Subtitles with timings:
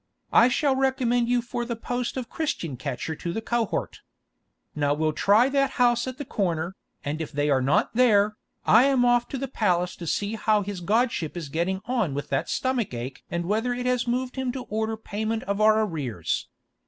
[0.33, 3.99] I shall recommend you for the post of Christian catcher to the cohort.
[4.73, 8.35] Now we'll try that house at the corner, and if they are not there,
[8.65, 12.29] I am off to the palace to see how his godship is getting on with
[12.29, 16.47] that stomach ache and whether it has moved him to order payment of our arrears.